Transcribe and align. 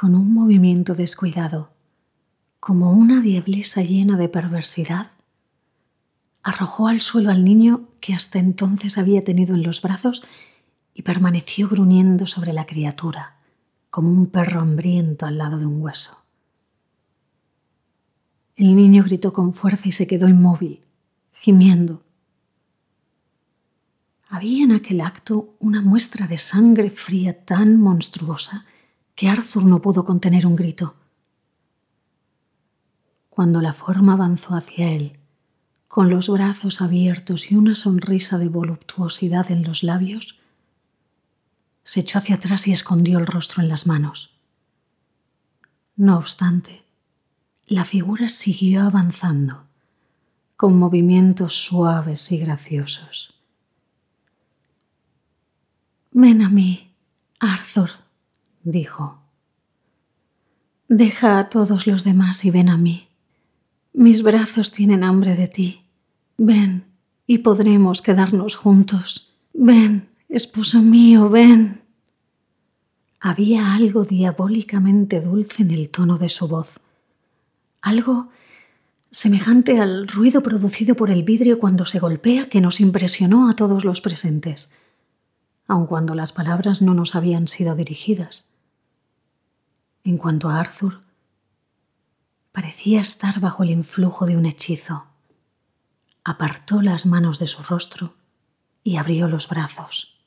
con 0.00 0.14
un 0.14 0.32
movimiento 0.32 0.94
descuidado, 0.94 1.74
como 2.58 2.90
una 2.90 3.20
diablesa 3.20 3.82
llena 3.82 4.16
de 4.16 4.30
perversidad, 4.30 5.10
arrojó 6.42 6.88
al 6.88 7.02
suelo 7.02 7.30
al 7.30 7.44
niño 7.44 7.90
que 8.00 8.14
hasta 8.14 8.38
entonces 8.38 8.96
había 8.96 9.20
tenido 9.20 9.54
en 9.54 9.62
los 9.62 9.82
brazos 9.82 10.22
y 10.94 11.02
permaneció 11.02 11.68
gruñendo 11.68 12.26
sobre 12.26 12.54
la 12.54 12.64
criatura, 12.64 13.36
como 13.90 14.10
un 14.10 14.28
perro 14.28 14.60
hambriento 14.60 15.26
al 15.26 15.36
lado 15.36 15.58
de 15.58 15.66
un 15.66 15.82
hueso. 15.82 16.24
El 18.56 18.76
niño 18.76 19.04
gritó 19.04 19.34
con 19.34 19.52
fuerza 19.52 19.86
y 19.88 19.92
se 19.92 20.06
quedó 20.06 20.28
inmóvil, 20.28 20.80
gimiendo. 21.30 22.02
Había 24.30 24.64
en 24.64 24.72
aquel 24.72 25.02
acto 25.02 25.56
una 25.58 25.82
muestra 25.82 26.26
de 26.26 26.38
sangre 26.38 26.88
fría 26.88 27.44
tan 27.44 27.78
monstruosa 27.78 28.64
que 29.20 29.28
Arthur 29.28 29.66
no 29.66 29.82
pudo 29.82 30.06
contener 30.06 30.46
un 30.46 30.56
grito. 30.56 30.94
Cuando 33.28 33.60
la 33.60 33.74
forma 33.74 34.14
avanzó 34.14 34.54
hacia 34.54 34.94
él, 34.94 35.18
con 35.88 36.08
los 36.08 36.30
brazos 36.30 36.80
abiertos 36.80 37.52
y 37.52 37.54
una 37.54 37.74
sonrisa 37.74 38.38
de 38.38 38.48
voluptuosidad 38.48 39.50
en 39.50 39.62
los 39.62 39.82
labios, 39.82 40.38
se 41.84 42.00
echó 42.00 42.18
hacia 42.18 42.36
atrás 42.36 42.66
y 42.66 42.72
escondió 42.72 43.18
el 43.18 43.26
rostro 43.26 43.62
en 43.62 43.68
las 43.68 43.86
manos. 43.86 44.38
No 45.96 46.16
obstante, 46.16 46.82
la 47.66 47.84
figura 47.84 48.30
siguió 48.30 48.84
avanzando, 48.84 49.66
con 50.56 50.78
movimientos 50.78 51.52
suaves 51.56 52.32
y 52.32 52.38
graciosos. 52.38 53.34
Ven 56.10 56.40
a 56.40 56.48
mí, 56.48 56.96
Arthur, 57.38 57.90
dijo. 58.62 59.20
Deja 60.88 61.38
a 61.38 61.48
todos 61.48 61.86
los 61.86 62.04
demás 62.04 62.44
y 62.44 62.50
ven 62.50 62.68
a 62.68 62.76
mí. 62.76 63.08
Mis 63.92 64.22
brazos 64.22 64.72
tienen 64.72 65.04
hambre 65.04 65.36
de 65.36 65.48
ti. 65.48 65.86
Ven 66.36 66.84
y 67.26 67.38
podremos 67.38 68.02
quedarnos 68.02 68.56
juntos. 68.56 69.36
Ven, 69.52 70.08
esposo 70.28 70.82
mío, 70.82 71.28
ven. 71.28 71.82
Había 73.20 73.74
algo 73.74 74.04
diabólicamente 74.04 75.20
dulce 75.20 75.62
en 75.62 75.70
el 75.70 75.90
tono 75.90 76.18
de 76.18 76.28
su 76.28 76.48
voz, 76.48 76.80
algo 77.82 78.30
semejante 79.10 79.78
al 79.78 80.08
ruido 80.08 80.42
producido 80.42 80.96
por 80.96 81.10
el 81.10 81.22
vidrio 81.22 81.58
cuando 81.58 81.84
se 81.84 81.98
golpea 81.98 82.48
que 82.48 82.60
nos 82.60 82.80
impresionó 82.80 83.48
a 83.48 83.54
todos 83.54 83.84
los 83.84 84.00
presentes, 84.00 84.72
aun 85.66 85.86
cuando 85.86 86.14
las 86.14 86.32
palabras 86.32 86.80
no 86.80 86.94
nos 86.94 87.14
habían 87.14 87.46
sido 87.46 87.76
dirigidas. 87.76 88.54
En 90.04 90.16
cuanto 90.16 90.48
a 90.48 90.58
Arthur, 90.58 91.02
parecía 92.52 93.00
estar 93.00 93.40
bajo 93.40 93.62
el 93.62 93.70
influjo 93.70 94.26
de 94.26 94.36
un 94.36 94.46
hechizo. 94.46 95.06
Apartó 96.24 96.82
las 96.82 97.06
manos 97.06 97.38
de 97.38 97.46
su 97.46 97.62
rostro 97.62 98.14
y 98.82 98.96
abrió 98.96 99.28
los 99.28 99.48
brazos. 99.48 100.19